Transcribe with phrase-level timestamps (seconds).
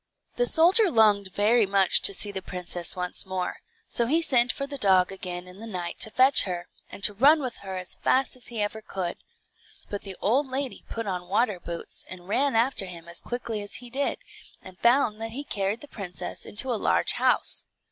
[0.35, 4.65] The soldier longed very much to see the princess once more, so he sent for
[4.65, 7.93] the dog again in the night to fetch her, and to run with her as
[7.93, 9.19] fast as ever he could.
[9.91, 13.75] But the old lady put on water boots, and ran after him as quickly as
[13.75, 14.17] he did,
[14.59, 17.63] and found that he carried the princess into a large house.